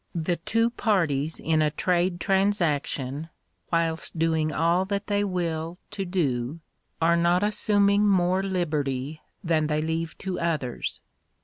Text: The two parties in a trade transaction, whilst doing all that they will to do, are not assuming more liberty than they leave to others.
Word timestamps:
The 0.15 0.37
two 0.37 0.71
parties 0.71 1.39
in 1.39 1.61
a 1.61 1.69
trade 1.69 2.19
transaction, 2.19 3.29
whilst 3.71 4.17
doing 4.17 4.51
all 4.51 4.83
that 4.85 5.05
they 5.05 5.23
will 5.23 5.77
to 5.91 6.05
do, 6.05 6.59
are 6.99 7.15
not 7.15 7.43
assuming 7.43 8.07
more 8.09 8.41
liberty 8.41 9.21
than 9.43 9.67
they 9.67 9.79
leave 9.79 10.17
to 10.17 10.39
others. 10.39 11.01